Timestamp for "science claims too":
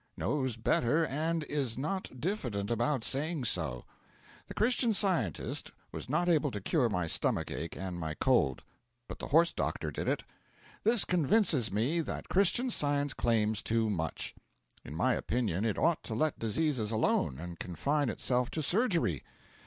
12.71-13.91